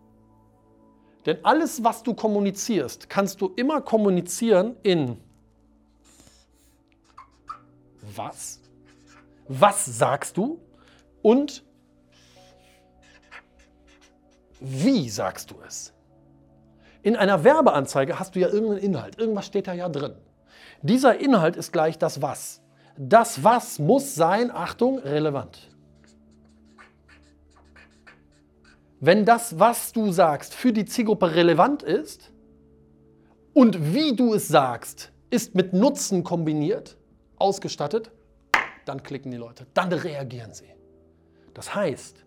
Denn 1.25 1.43
alles, 1.43 1.83
was 1.83 2.03
du 2.03 2.13
kommunizierst, 2.13 3.09
kannst 3.09 3.39
du 3.41 3.53
immer 3.55 3.81
kommunizieren 3.81 4.75
in 4.83 5.17
was? 8.15 8.59
Was 9.47 9.85
sagst 9.85 10.37
du? 10.37 10.59
Und 11.21 11.63
wie 14.59 15.09
sagst 15.09 15.51
du 15.51 15.55
es? 15.65 15.93
In 17.01 17.15
einer 17.15 17.43
Werbeanzeige 17.43 18.19
hast 18.19 18.35
du 18.35 18.39
ja 18.39 18.47
irgendeinen 18.47 18.81
Inhalt. 18.81 19.17
Irgendwas 19.17 19.45
steht 19.45 19.67
da 19.67 19.73
ja 19.73 19.89
drin. 19.89 20.15
Dieser 20.81 21.19
Inhalt 21.19 21.55
ist 21.55 21.71
gleich 21.73 21.97
das 21.97 22.21
Was. 22.21 22.61
Das 22.97 23.43
Was 23.43 23.79
muss 23.79 24.15
sein, 24.15 24.51
Achtung, 24.51 24.99
relevant. 24.99 25.69
Wenn 29.05 29.25
das, 29.25 29.59
was 29.59 29.91
du 29.91 30.13
sagst, 30.13 30.53
für 30.53 30.71
die 30.71 30.85
Zielgruppe 30.85 31.35
relevant 31.35 31.83
ist 31.83 32.31
und 33.53 33.93
wie 33.93 34.15
du 34.15 34.33
es 34.33 34.47
sagst, 34.47 35.11
ist 35.29 35.55
mit 35.55 35.73
Nutzen 35.73 36.23
kombiniert, 36.23 36.95
ausgestattet, 37.35 38.11
dann 38.85 39.03
klicken 39.03 39.29
die 39.29 39.35
Leute, 39.35 39.67
dann 39.73 39.91
reagieren 39.91 40.53
sie. 40.53 40.73
Das 41.53 41.75
heißt, 41.75 42.23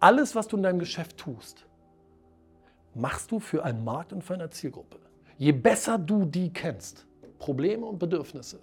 alles, 0.00 0.34
was 0.34 0.48
du 0.48 0.56
in 0.56 0.62
deinem 0.62 0.78
Geschäft 0.78 1.18
tust, 1.18 1.66
machst 2.94 3.30
du 3.30 3.38
für 3.38 3.62
einen 3.62 3.84
Markt 3.84 4.14
und 4.14 4.24
für 4.24 4.32
eine 4.32 4.48
Zielgruppe. 4.48 4.98
Je 5.36 5.52
besser 5.52 5.98
du 5.98 6.24
die 6.24 6.50
kennst, 6.50 7.06
Probleme 7.38 7.84
und 7.84 7.98
Bedürfnisse, 7.98 8.60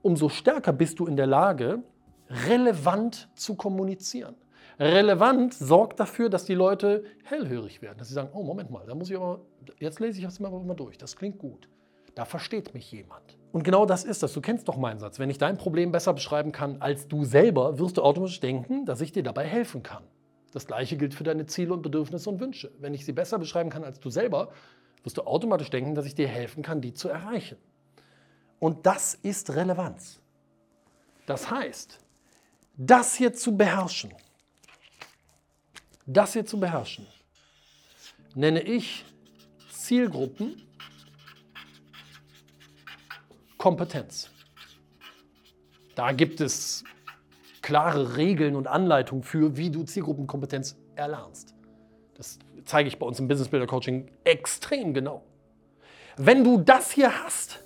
umso 0.00 0.28
stärker 0.28 0.72
bist 0.72 1.00
du 1.00 1.08
in 1.08 1.16
der 1.16 1.26
Lage, 1.26 1.82
relevant 2.30 3.28
zu 3.34 3.56
kommunizieren. 3.56 4.36
Relevant 4.78 5.54
sorgt 5.54 5.98
dafür, 5.98 6.28
dass 6.28 6.44
die 6.44 6.54
Leute 6.54 7.04
hellhörig 7.24 7.82
werden, 7.82 7.98
dass 7.98 8.08
sie 8.08 8.14
sagen, 8.14 8.30
oh 8.32 8.42
Moment 8.42 8.70
mal, 8.70 8.86
da 8.86 8.94
muss 8.94 9.10
ich 9.10 9.16
aber, 9.16 9.40
jetzt 9.80 9.98
lese 9.98 10.18
ich 10.18 10.24
das 10.24 10.38
mal, 10.38 10.50
mal 10.50 10.74
durch, 10.74 10.96
das 10.98 11.16
klingt 11.16 11.38
gut. 11.38 11.68
Da 12.14 12.24
versteht 12.24 12.74
mich 12.74 12.90
jemand. 12.90 13.36
Und 13.52 13.62
genau 13.62 13.86
das 13.86 14.04
ist 14.04 14.22
das. 14.22 14.32
Du 14.32 14.40
kennst 14.40 14.66
doch 14.68 14.76
meinen 14.76 14.98
Satz. 14.98 15.18
Wenn 15.20 15.30
ich 15.30 15.38
dein 15.38 15.56
Problem 15.56 15.92
besser 15.92 16.12
beschreiben 16.12 16.50
kann 16.50 16.80
als 16.80 17.06
du 17.06 17.24
selber, 17.24 17.78
wirst 17.78 17.96
du 17.96 18.02
automatisch 18.02 18.40
denken, 18.40 18.84
dass 18.86 19.00
ich 19.00 19.12
dir 19.12 19.22
dabei 19.22 19.44
helfen 19.44 19.82
kann. 19.82 20.02
Das 20.52 20.66
gleiche 20.66 20.96
gilt 20.96 21.14
für 21.14 21.24
deine 21.24 21.46
Ziele 21.46 21.72
und 21.72 21.82
Bedürfnisse 21.82 22.28
und 22.28 22.40
Wünsche. 22.40 22.72
Wenn 22.80 22.94
ich 22.94 23.04
sie 23.04 23.12
besser 23.12 23.38
beschreiben 23.38 23.70
kann 23.70 23.84
als 23.84 24.00
du 24.00 24.10
selber, 24.10 24.50
wirst 25.04 25.18
du 25.18 25.22
automatisch 25.22 25.70
denken, 25.70 25.94
dass 25.94 26.06
ich 26.06 26.14
dir 26.14 26.28
helfen 26.28 26.62
kann, 26.62 26.80
die 26.80 26.92
zu 26.92 27.08
erreichen. 27.08 27.58
Und 28.58 28.86
das 28.86 29.14
ist 29.14 29.54
Relevanz. 29.54 30.20
Das 31.26 31.50
heißt, 31.50 32.00
das 32.76 33.14
hier 33.14 33.32
zu 33.32 33.56
beherrschen, 33.56 34.12
das 36.08 36.32
hier 36.32 36.46
zu 36.46 36.58
beherrschen, 36.58 37.06
nenne 38.34 38.62
ich 38.62 39.04
Zielgruppen 39.70 40.62
Kompetenz. 43.58 44.30
Da 45.94 46.12
gibt 46.12 46.40
es 46.40 46.84
klare 47.60 48.16
Regeln 48.16 48.56
und 48.56 48.66
Anleitungen 48.68 49.22
für, 49.22 49.56
wie 49.56 49.70
du 49.70 49.82
Zielgruppenkompetenz 49.82 50.76
erlernst. 50.94 51.54
Das 52.14 52.38
zeige 52.64 52.88
ich 52.88 52.98
bei 52.98 53.06
uns 53.06 53.18
im 53.18 53.28
Business 53.28 53.48
Builder 53.48 53.66
Coaching 53.66 54.10
extrem 54.24 54.94
genau. 54.94 55.24
Wenn 56.16 56.42
du 56.42 56.58
das 56.58 56.92
hier 56.92 57.24
hast, 57.24 57.62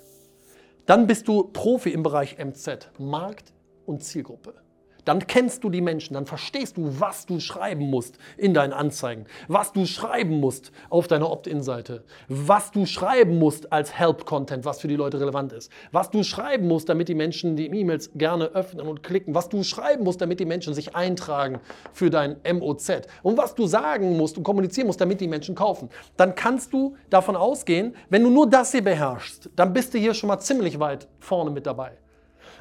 dann 0.86 1.06
bist 1.06 1.28
du 1.28 1.44
Profi 1.44 1.90
im 1.90 2.02
Bereich 2.02 2.38
MZ, 2.38 2.90
Markt 2.98 3.52
und 3.86 4.02
Zielgruppe. 4.02 4.54
Dann 5.04 5.26
kennst 5.26 5.64
du 5.64 5.70
die 5.70 5.80
Menschen, 5.80 6.14
dann 6.14 6.26
verstehst 6.26 6.76
du, 6.76 7.00
was 7.00 7.26
du 7.26 7.40
schreiben 7.40 7.90
musst 7.90 8.18
in 8.36 8.54
deinen 8.54 8.72
Anzeigen, 8.72 9.26
was 9.48 9.72
du 9.72 9.84
schreiben 9.86 10.38
musst 10.38 10.70
auf 10.90 11.08
deiner 11.08 11.30
Opt-in-Seite, 11.30 12.04
was 12.28 12.70
du 12.70 12.86
schreiben 12.86 13.38
musst 13.38 13.72
als 13.72 13.98
Help-Content, 13.98 14.64
was 14.64 14.80
für 14.80 14.88
die 14.88 14.96
Leute 14.96 15.20
relevant 15.20 15.52
ist, 15.52 15.72
was 15.90 16.10
du 16.10 16.22
schreiben 16.22 16.68
musst, 16.68 16.88
damit 16.88 17.08
die 17.08 17.14
Menschen 17.14 17.56
die 17.56 17.66
E-Mails 17.66 18.12
gerne 18.14 18.46
öffnen 18.46 18.86
und 18.86 19.02
klicken, 19.02 19.34
was 19.34 19.48
du 19.48 19.64
schreiben 19.64 20.04
musst, 20.04 20.20
damit 20.20 20.38
die 20.38 20.46
Menschen 20.46 20.74
sich 20.74 20.94
eintragen 20.94 21.60
für 21.92 22.10
dein 22.10 22.36
MOZ 22.50 23.02
und 23.22 23.36
was 23.36 23.54
du 23.54 23.66
sagen 23.66 24.16
musst 24.16 24.36
und 24.38 24.44
kommunizieren 24.44 24.86
musst, 24.86 25.00
damit 25.00 25.20
die 25.20 25.28
Menschen 25.28 25.54
kaufen. 25.54 25.88
Dann 26.16 26.34
kannst 26.34 26.72
du 26.72 26.96
davon 27.10 27.36
ausgehen, 27.36 27.96
wenn 28.08 28.22
du 28.22 28.30
nur 28.30 28.48
das 28.48 28.72
hier 28.72 28.84
beherrschst, 28.84 29.50
dann 29.56 29.72
bist 29.72 29.94
du 29.94 29.98
hier 29.98 30.14
schon 30.14 30.28
mal 30.28 30.38
ziemlich 30.38 30.78
weit 30.78 31.08
vorne 31.18 31.50
mit 31.50 31.66
dabei. 31.66 31.92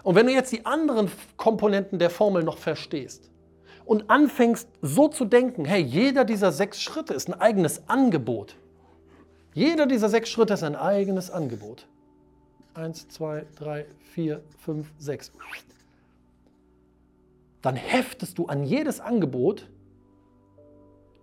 Und 0.03 0.15
wenn 0.15 0.25
du 0.25 0.33
jetzt 0.33 0.51
die 0.51 0.65
anderen 0.65 1.11
Komponenten 1.37 1.99
der 1.99 2.09
Formel 2.09 2.43
noch 2.43 2.57
verstehst 2.57 3.29
und 3.85 4.09
anfängst 4.09 4.67
so 4.81 5.07
zu 5.07 5.25
denken, 5.25 5.65
hey, 5.65 5.81
jeder 5.81 6.25
dieser 6.25 6.51
sechs 6.51 6.81
Schritte 6.81 7.13
ist 7.13 7.27
ein 7.27 7.39
eigenes 7.39 7.87
Angebot. 7.87 8.55
Jeder 9.53 9.85
dieser 9.85 10.09
sechs 10.09 10.29
Schritte 10.29 10.53
ist 10.53 10.63
ein 10.63 10.75
eigenes 10.75 11.29
Angebot. 11.29 11.87
Eins, 12.73 13.07
zwei, 13.09 13.45
drei, 13.55 13.85
vier, 14.13 14.43
fünf, 14.57 14.91
sechs. 14.97 15.31
Dann 17.61 17.75
heftest 17.75 18.37
du 18.37 18.47
an 18.47 18.63
jedes 18.63 18.99
Angebot 18.99 19.69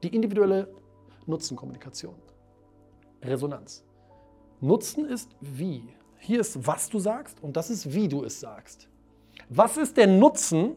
die 0.02 0.14
individuelle 0.14 0.68
Nutzenkommunikation. 1.26 2.14
Resonanz. 3.23 3.85
Nutzen 4.61 5.04
ist 5.06 5.30
wie. 5.40 5.82
Hier 6.18 6.40
ist, 6.40 6.66
was 6.66 6.88
du 6.88 6.98
sagst 6.98 7.42
und 7.42 7.56
das 7.56 7.70
ist, 7.70 7.92
wie 7.94 8.08
du 8.08 8.25
es 8.25 8.40
sagst. 8.40 8.88
Was 9.48 9.76
ist 9.76 9.96
der 9.96 10.06
Nutzen, 10.06 10.76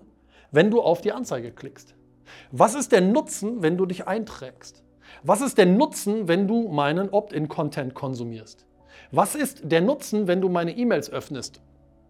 wenn 0.51 0.71
du 0.71 0.81
auf 0.81 1.01
die 1.01 1.12
Anzeige 1.12 1.51
klickst? 1.51 1.95
Was 2.51 2.75
ist 2.75 2.91
der 2.91 3.01
Nutzen, 3.01 3.62
wenn 3.62 3.77
du 3.77 3.86
dich 3.86 4.07
einträgst? 4.07 4.83
Was 5.24 5.41
ist 5.41 5.57
der 5.57 5.65
Nutzen, 5.65 6.27
wenn 6.27 6.48
du 6.48 6.69
meinen 6.69 7.10
Opt-in-Content 7.10 7.93
konsumierst? 7.93 8.65
Was 9.12 9.36
ist 9.36 9.62
der 9.63 9.81
Nutzen, 9.81 10.27
wenn 10.27 10.41
du 10.41 10.48
meine 10.48 10.75
E-Mails 10.77 11.10
öffnest 11.10 11.62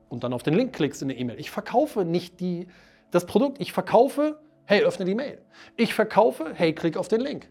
und 0.10 0.24
dann 0.24 0.34
auf 0.34 0.44
den 0.44 0.54
Link 0.54 0.74
klickst 0.74 1.02
in 1.02 1.08
der 1.08 1.18
E-Mail? 1.18 1.40
Ich 1.40 1.50
verkaufe 1.50 2.06
nicht 2.06 2.40
die, 2.40 2.68
das 3.10 3.26
Produkt, 3.26 3.60
ich 3.60 3.74
verkaufe, 3.74 4.40
hey, 4.66 4.84
öffne 4.84 5.06
die 5.06 5.16
Mail. 5.16 5.42
Ich 5.78 5.94
verkaufe, 5.94 6.52
hey, 6.54 6.74
klick 6.74 6.98
auf 6.98 7.08
den 7.08 7.22
Link. 7.22 7.50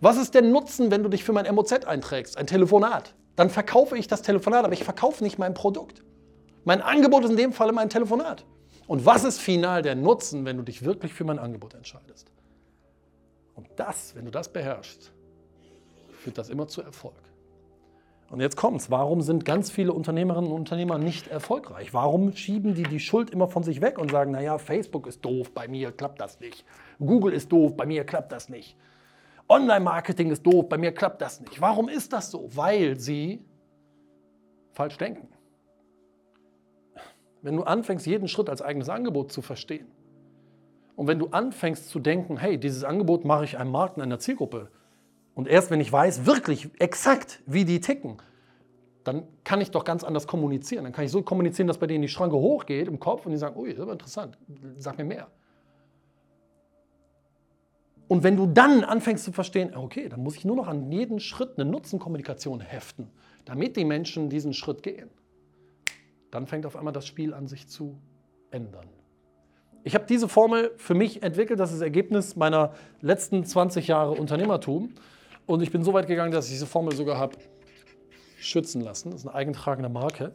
Was 0.00 0.16
ist 0.16 0.34
der 0.34 0.42
Nutzen, 0.42 0.90
wenn 0.90 1.02
du 1.02 1.08
dich 1.08 1.24
für 1.24 1.32
mein 1.32 1.52
MOZ 1.54 1.84
einträgst, 1.84 2.38
ein 2.38 2.46
Telefonat? 2.46 3.14
Dann 3.36 3.50
verkaufe 3.50 3.98
ich 3.98 4.06
das 4.06 4.22
Telefonat, 4.22 4.64
aber 4.64 4.74
ich 4.74 4.84
verkaufe 4.84 5.22
nicht 5.24 5.38
mein 5.38 5.54
Produkt. 5.54 6.02
Mein 6.64 6.80
Angebot 6.80 7.24
ist 7.24 7.30
in 7.30 7.36
dem 7.36 7.52
Falle 7.52 7.72
mein 7.72 7.90
Telefonat. 7.90 8.44
Und 8.86 9.06
was 9.06 9.24
ist 9.24 9.40
final 9.40 9.82
der 9.82 9.94
Nutzen, 9.94 10.44
wenn 10.44 10.56
du 10.56 10.62
dich 10.62 10.84
wirklich 10.84 11.12
für 11.12 11.24
mein 11.24 11.38
Angebot 11.38 11.74
entscheidest? 11.74 12.30
Und 13.54 13.68
das, 13.76 14.14
wenn 14.14 14.24
du 14.24 14.30
das 14.30 14.52
beherrschst, 14.52 15.12
führt 16.20 16.38
das 16.38 16.50
immer 16.50 16.66
zu 16.66 16.82
Erfolg. 16.82 17.14
Und 18.30 18.40
jetzt 18.40 18.56
kommt's. 18.56 18.90
Warum 18.90 19.20
sind 19.20 19.44
ganz 19.44 19.70
viele 19.70 19.92
Unternehmerinnen 19.92 20.50
und 20.50 20.56
Unternehmer 20.56 20.98
nicht 20.98 21.28
erfolgreich? 21.28 21.94
Warum 21.94 22.34
schieben 22.34 22.74
die 22.74 22.82
die 22.82 22.98
Schuld 22.98 23.30
immer 23.30 23.48
von 23.48 23.62
sich 23.62 23.80
weg 23.80 23.98
und 23.98 24.10
sagen, 24.10 24.32
naja, 24.32 24.58
Facebook 24.58 25.06
ist 25.06 25.24
doof, 25.24 25.52
bei 25.52 25.68
mir 25.68 25.92
klappt 25.92 26.20
das 26.20 26.40
nicht. 26.40 26.64
Google 26.98 27.32
ist 27.32 27.52
doof, 27.52 27.76
bei 27.76 27.86
mir 27.86 28.04
klappt 28.04 28.32
das 28.32 28.48
nicht. 28.48 28.76
Online-Marketing 29.54 30.30
ist 30.30 30.42
doof, 30.44 30.68
bei 30.68 30.78
mir 30.78 30.92
klappt 30.92 31.20
das 31.20 31.40
nicht. 31.40 31.60
Warum 31.60 31.88
ist 31.88 32.12
das 32.12 32.30
so? 32.30 32.48
Weil 32.54 32.98
sie 32.98 33.44
falsch 34.72 34.98
denken. 34.98 35.28
Wenn 37.40 37.56
du 37.56 37.62
anfängst, 37.62 38.06
jeden 38.06 38.26
Schritt 38.26 38.50
als 38.50 38.62
eigenes 38.62 38.88
Angebot 38.88 39.30
zu 39.30 39.42
verstehen 39.42 39.86
und 40.96 41.06
wenn 41.06 41.18
du 41.18 41.28
anfängst 41.28 41.88
zu 41.88 42.00
denken, 42.00 42.36
hey, 42.36 42.58
dieses 42.58 42.82
Angebot 42.82 43.24
mache 43.24 43.44
ich 43.44 43.58
einem 43.58 43.70
Markt 43.70 43.96
in 43.96 44.02
einer 44.02 44.18
Zielgruppe 44.18 44.70
und 45.34 45.46
erst 45.46 45.70
wenn 45.70 45.80
ich 45.80 45.92
weiß 45.92 46.26
wirklich 46.26 46.70
exakt, 46.80 47.40
wie 47.46 47.64
die 47.64 47.80
ticken, 47.80 48.16
dann 49.04 49.24
kann 49.44 49.60
ich 49.60 49.70
doch 49.70 49.84
ganz 49.84 50.02
anders 50.02 50.26
kommunizieren. 50.26 50.84
Dann 50.84 50.92
kann 50.92 51.04
ich 51.04 51.10
so 51.10 51.22
kommunizieren, 51.22 51.68
dass 51.68 51.78
bei 51.78 51.86
denen 51.86 52.02
die 52.02 52.08
Schranke 52.08 52.36
hochgeht 52.36 52.88
im 52.88 52.98
Kopf 52.98 53.26
und 53.26 53.32
die 53.32 53.38
sagen, 53.38 53.56
ui, 53.56 53.68
das 53.68 53.76
ist 53.76 53.82
aber 53.82 53.92
interessant, 53.92 54.38
sag 54.78 54.98
mir 54.98 55.04
mehr. 55.04 55.28
Und 58.14 58.22
wenn 58.22 58.36
du 58.36 58.46
dann 58.46 58.84
anfängst 58.84 59.24
zu 59.24 59.32
verstehen, 59.32 59.74
okay, 59.74 60.08
dann 60.08 60.22
muss 60.22 60.36
ich 60.36 60.44
nur 60.44 60.54
noch 60.54 60.68
an 60.68 60.92
jeden 60.92 61.18
Schritt 61.18 61.58
eine 61.58 61.68
Nutzenkommunikation 61.68 62.60
heften, 62.60 63.10
damit 63.44 63.76
die 63.76 63.84
Menschen 63.84 64.30
diesen 64.30 64.54
Schritt 64.54 64.84
gehen, 64.84 65.10
dann 66.30 66.46
fängt 66.46 66.64
auf 66.64 66.76
einmal 66.76 66.92
das 66.92 67.08
Spiel 67.08 67.34
an, 67.34 67.48
sich 67.48 67.66
zu 67.66 67.98
ändern. 68.52 68.86
Ich 69.82 69.96
habe 69.96 70.04
diese 70.06 70.28
Formel 70.28 70.70
für 70.76 70.94
mich 70.94 71.24
entwickelt, 71.24 71.58
das 71.58 71.72
ist 71.72 71.80
das 71.80 71.82
Ergebnis 71.82 72.36
meiner 72.36 72.74
letzten 73.00 73.44
20 73.44 73.88
Jahre 73.88 74.12
Unternehmertum. 74.12 74.92
Und 75.46 75.62
ich 75.62 75.72
bin 75.72 75.82
so 75.82 75.92
weit 75.92 76.06
gegangen, 76.06 76.30
dass 76.30 76.44
ich 76.46 76.52
diese 76.52 76.66
Formel 76.66 76.94
sogar 76.94 77.18
habe 77.18 77.36
schützen 78.38 78.80
lassen. 78.80 79.10
Das 79.10 79.22
ist 79.22 79.26
eine 79.26 79.34
eigentragende 79.34 79.88
Marke. 79.88 80.30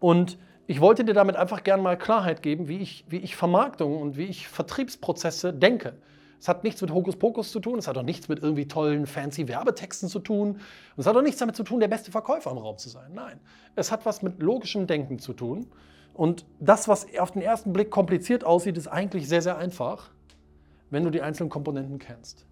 Und 0.00 0.38
ich 0.66 0.80
wollte 0.80 1.04
dir 1.04 1.14
damit 1.14 1.36
einfach 1.36 1.62
gerne 1.62 1.82
mal 1.82 1.96
Klarheit 1.96 2.42
geben, 2.42 2.68
wie 2.68 2.78
ich, 2.78 3.04
wie 3.08 3.18
ich 3.18 3.36
Vermarktung 3.36 4.00
und 4.00 4.16
wie 4.16 4.24
ich 4.24 4.48
Vertriebsprozesse 4.48 5.52
denke. 5.52 5.94
Es 6.40 6.48
hat 6.48 6.64
nichts 6.64 6.82
mit 6.82 6.92
Hokuspokus 6.92 7.50
zu 7.50 7.60
tun, 7.60 7.78
es 7.78 7.88
hat 7.88 7.96
auch 7.96 8.02
nichts 8.02 8.28
mit 8.28 8.42
irgendwie 8.42 8.68
tollen, 8.68 9.06
fancy 9.06 9.48
Werbetexten 9.48 10.08
zu 10.08 10.18
tun. 10.18 10.50
Und 10.50 10.60
es 10.96 11.06
hat 11.06 11.16
auch 11.16 11.22
nichts 11.22 11.38
damit 11.38 11.56
zu 11.56 11.62
tun, 11.62 11.80
der 11.80 11.88
beste 11.88 12.10
Verkäufer 12.10 12.50
im 12.50 12.58
Raum 12.58 12.78
zu 12.78 12.88
sein. 12.88 13.12
Nein, 13.14 13.40
es 13.74 13.90
hat 13.90 14.04
was 14.04 14.22
mit 14.22 14.42
logischem 14.42 14.86
Denken 14.86 15.18
zu 15.18 15.32
tun. 15.32 15.66
Und 16.12 16.46
das, 16.60 16.88
was 16.88 17.06
auf 17.18 17.32
den 17.32 17.42
ersten 17.42 17.72
Blick 17.72 17.90
kompliziert 17.90 18.44
aussieht, 18.44 18.76
ist 18.76 18.88
eigentlich 18.88 19.28
sehr, 19.28 19.42
sehr 19.42 19.56
einfach, 19.58 20.10
wenn 20.90 21.04
du 21.04 21.10
die 21.10 21.22
einzelnen 21.22 21.50
Komponenten 21.50 21.98
kennst. 21.98 22.46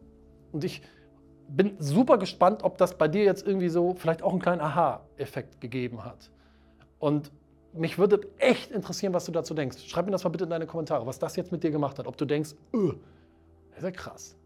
Und 0.53 0.65
ich 0.65 0.83
bin 1.49 1.77
super 1.79 2.19
gespannt, 2.19 2.63
ob 2.63 2.79
das 2.79 2.97
bei 2.97 3.09
dir 3.09 3.25
jetzt 3.25 3.47
irgendwie 3.47 3.69
so 3.69 3.95
vielleicht 3.95 4.23
auch 4.23 4.31
einen 4.31 4.41
kleinen 4.41 4.61
Aha-Effekt 4.61 5.61
gegeben 5.61 6.05
hat. 6.05 6.31
Und 6.99 7.31
mich 7.77 7.99
würde 7.99 8.21
echt 8.39 8.71
interessieren, 8.71 9.13
was 9.15 9.25
du 9.25 9.33
dazu 9.33 9.55
denkst. 9.55 9.79
Schreib 9.87 10.07
mir 10.07 10.13
das 10.13 10.25
mal 10.25 10.31
bitte 10.31 10.45
in 10.45 10.51
deine 10.51 10.67
Kommentare, 10.67 11.07
was 11.07 11.19
das 11.19 11.37
jetzt 11.37 11.53
mit 11.53 11.63
dir 11.63 11.71
gemacht 11.71 11.99
hat. 11.99 12.07
Ob 12.07 12.17
du 12.17 12.25
denkst, 12.25 12.51
öh, 12.75 12.93
das 13.71 13.79
ist 13.79 13.85
ja 13.85 13.91
krass. 13.91 14.37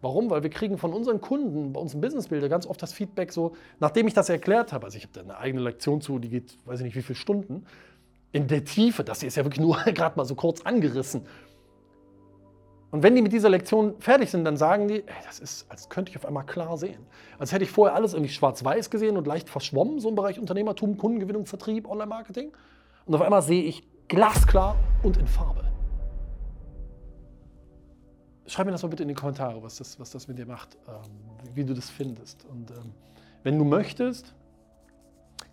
Warum? 0.00 0.30
Weil 0.30 0.42
wir 0.42 0.50
kriegen 0.50 0.78
von 0.78 0.92
unseren 0.92 1.20
Kunden, 1.20 1.72
bei 1.72 1.80
uns 1.80 1.94
im 1.94 2.00
Business 2.00 2.28
Builder, 2.28 2.48
ganz 2.48 2.66
oft 2.66 2.80
das 2.80 2.92
Feedback 2.92 3.32
so, 3.32 3.56
nachdem 3.80 4.06
ich 4.06 4.14
das 4.14 4.28
erklärt 4.28 4.72
habe, 4.72 4.84
also 4.86 4.96
ich 4.96 5.04
habe 5.04 5.14
da 5.14 5.22
eine 5.22 5.38
eigene 5.38 5.62
Lektion 5.62 6.00
zu, 6.00 6.18
die 6.18 6.28
geht, 6.28 6.56
weiß 6.66 6.80
ich 6.80 6.84
nicht 6.84 6.96
wie 6.96 7.02
viele 7.02 7.16
Stunden, 7.16 7.66
in 8.30 8.46
der 8.46 8.64
Tiefe, 8.64 9.02
das 9.02 9.20
hier 9.20 9.28
ist 9.28 9.36
ja 9.36 9.44
wirklich 9.44 9.60
nur 9.60 9.76
gerade 9.94 10.16
mal 10.16 10.24
so 10.24 10.34
kurz 10.34 10.60
angerissen. 10.62 11.22
Und 12.90 13.02
wenn 13.02 13.14
die 13.14 13.20
mit 13.20 13.32
dieser 13.32 13.50
Lektion 13.50 14.00
fertig 14.00 14.30
sind, 14.30 14.44
dann 14.44 14.56
sagen 14.56 14.88
die, 14.88 15.00
ey, 15.06 15.14
das 15.26 15.40
ist, 15.40 15.70
als 15.70 15.90
könnte 15.90 16.10
ich 16.10 16.16
auf 16.16 16.24
einmal 16.24 16.46
klar 16.46 16.78
sehen. 16.78 17.04
Als 17.38 17.52
hätte 17.52 17.64
ich 17.64 17.70
vorher 17.70 17.94
alles 17.94 18.14
irgendwie 18.14 18.32
schwarz-weiß 18.32 18.88
gesehen 18.88 19.18
und 19.18 19.26
leicht 19.26 19.50
verschwommen, 19.50 20.00
so 20.00 20.08
im 20.08 20.14
Bereich 20.14 20.38
Unternehmertum, 20.38 20.96
Kundengewinnung, 20.96 21.44
Vertrieb, 21.44 21.86
Online-Marketing. 21.86 22.50
Und 23.04 23.14
auf 23.14 23.20
einmal 23.20 23.42
sehe 23.42 23.62
ich 23.62 23.86
glasklar 24.08 24.76
und 25.02 25.18
in 25.18 25.26
Farbe. 25.26 25.64
Schreib 28.46 28.64
mir 28.64 28.72
das 28.72 28.82
mal 28.82 28.88
bitte 28.88 29.02
in 29.02 29.08
die 29.10 29.14
Kommentare, 29.14 29.62
was 29.62 29.76
das, 29.76 30.00
was 30.00 30.10
das 30.10 30.26
mit 30.26 30.38
dir 30.38 30.46
macht, 30.46 30.78
ähm, 30.88 30.94
wie 31.54 31.64
du 31.64 31.74
das 31.74 31.90
findest. 31.90 32.46
Und 32.46 32.70
ähm, 32.70 32.94
wenn 33.42 33.58
du 33.58 33.64
möchtest, 33.66 34.34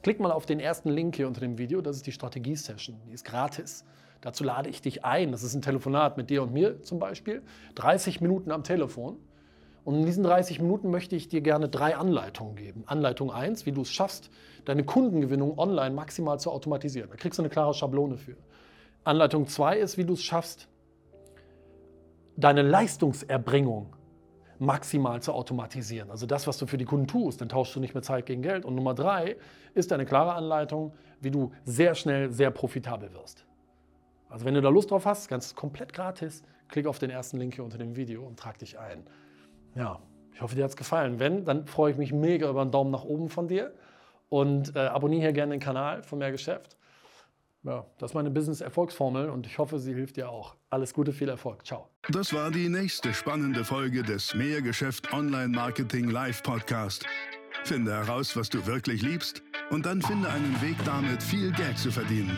klick 0.02 0.22
mal 0.22 0.32
auf 0.32 0.46
den 0.46 0.62
ersten 0.62 0.90
Link 0.90 1.18
hier 1.18 1.28
unter 1.28 1.42
dem 1.42 1.58
Video. 1.58 1.82
Das 1.82 1.98
ist 1.98 2.08
die 2.08 2.14
Strategie-Session. 2.14 3.02
Die 3.10 3.14
ist 3.14 3.26
gratis. 3.26 3.84
Dazu 4.26 4.44
lade 4.44 4.72
ich 4.72 4.82
dich 4.82 5.06
ein. 5.06 5.32
Das 5.32 5.44
ist 5.44 5.54
ein 5.54 5.62
Telefonat 5.62 6.18
mit 6.18 6.32
dir 6.32 6.42
und 6.42 6.52
mir 6.52 6.82
zum 6.82 6.98
Beispiel. 6.98 7.44
30 7.76 8.22
Minuten 8.22 8.50
am 8.50 8.64
Telefon. 8.64 9.18
Und 9.84 9.94
in 9.94 10.06
diesen 10.08 10.24
30 10.24 10.60
Minuten 10.60 10.90
möchte 10.90 11.16
ich 11.16 11.28
dir 11.28 11.42
gerne 11.42 11.70
drei 11.70 11.96
Anleitungen 11.96 12.56
geben. 12.56 12.84
Anleitung 12.88 13.32
1, 13.32 13.68
wie 13.68 13.72
du 13.72 13.84
es 13.84 13.92
schaffst, 13.92 14.32
deine 14.66 14.84
Kundengewinnung 14.84 15.60
online 15.60 15.94
maximal 15.94 16.40
zu 16.40 16.50
automatisieren. 16.50 17.12
Da 17.12 17.18
kriegst 17.18 17.38
du 17.38 17.44
eine 17.44 17.52
klare 17.52 17.76
Schablone 17.76 18.18
für. 18.18 18.36
Anleitung 19.04 19.46
2 19.46 19.78
ist, 19.78 20.00
wie 20.00 20.06
du 20.06 20.14
es 20.14 20.24
schaffst, 20.24 20.70
deine 22.36 22.64
Leistungserbringung 22.64 23.96
maximal 24.58 25.22
zu 25.22 25.34
automatisieren. 25.34 26.10
Also 26.10 26.26
das, 26.26 26.48
was 26.48 26.58
du 26.58 26.66
für 26.66 26.80
die 26.80 26.86
Kunden 26.86 27.06
tust, 27.06 27.42
dann 27.42 27.50
tauschst 27.50 27.76
du 27.76 27.80
nicht 27.80 27.94
mehr 27.94 28.02
Zeit 28.02 28.26
gegen 28.26 28.42
Geld. 28.42 28.66
Und 28.66 28.74
Nummer 28.74 28.96
drei 28.96 29.36
ist 29.76 29.94
eine 29.94 30.06
klare 30.08 30.34
Anleitung, 30.34 30.94
wie 31.22 31.30
du 31.30 31.52
sehr 31.64 31.94
schnell 31.94 32.32
sehr 32.32 32.50
profitabel 32.50 33.14
wirst. 33.14 33.46
Also 34.36 34.46
wenn 34.46 34.54
du 34.54 34.62
da 34.62 34.68
Lust 34.68 34.92
drauf 34.92 35.06
hast, 35.06 35.30
ganz 35.30 35.56
komplett 35.56 35.94
gratis, 35.94 36.44
klick 36.68 36.88
auf 36.88 37.00
den 37.00 37.10
ersten 37.10 37.38
Link 37.38 37.56
hier 37.56 37.64
unter 37.64 37.78
dem 37.78 37.96
Video 37.96 38.22
und 38.22 38.38
trag 38.38 38.58
dich 38.58 38.78
ein. 38.78 39.06
Ja, 39.76 40.02
ich 40.34 40.42
hoffe, 40.42 40.56
dir 40.56 40.66
hat 40.66 40.72
es 40.72 40.76
gefallen. 40.76 41.22
Wenn, 41.22 41.46
dann 41.46 41.68
freue 41.68 41.94
ich 41.94 41.98
mich 41.98 42.12
mega 42.12 42.50
über 42.50 42.62
einen 42.62 42.70
Daumen 42.72 42.92
nach 42.92 43.06
oben 43.06 43.30
von 43.30 43.48
dir 43.48 43.74
und 44.28 44.76
äh, 44.76 44.80
abonniere 44.80 45.22
hier 45.22 45.32
gerne 45.32 45.54
den 45.54 45.62
Kanal 45.62 46.04
von 46.04 46.20
Mehr 46.20 46.34
Geschäft. 46.34 46.76
Ja, 47.64 47.86
das 47.98 48.12
ist 48.12 48.16
meine 48.16 48.30
Business-Erfolgsformel 48.30 49.30
und 49.30 49.48
ich 49.48 49.58
hoffe, 49.58 49.80
sie 49.80 49.94
hilft 49.94 50.18
dir 50.18 50.30
auch. 50.30 50.58
Alles 50.70 50.94
Gute, 50.94 51.14
viel 51.14 51.30
Erfolg. 51.30 51.66
Ciao. 51.66 51.88
Das 52.10 52.34
war 52.34 52.52
die 52.52 52.68
nächste 52.68 53.14
spannende 53.14 53.64
Folge 53.64 54.04
des 54.04 54.36
Mehrgeschäft 54.36 55.14
Online 55.14 55.48
Marketing 55.48 56.10
Live 56.10 56.44
Podcast. 56.44 57.06
Finde 57.64 57.94
heraus, 57.94 58.36
was 58.36 58.50
du 58.50 58.68
wirklich 58.68 59.02
liebst 59.02 59.44
und 59.70 59.86
dann 59.86 60.02
finde 60.02 60.30
einen 60.30 60.62
Weg 60.62 60.76
damit, 60.84 61.24
viel 61.24 61.54
Geld 61.54 61.78
zu 61.78 61.90
verdienen. 61.90 62.38